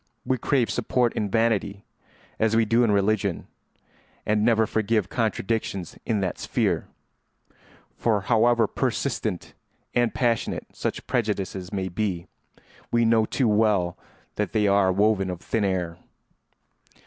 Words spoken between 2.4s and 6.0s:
we do in religion, and never forgive contradictions